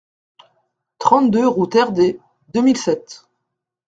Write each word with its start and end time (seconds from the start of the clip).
trente-deux 0.97 1.47
route 1.47 1.75
Rd 1.75 2.19
deux 2.55 2.61
mille 2.63 2.75
sept 2.75 3.27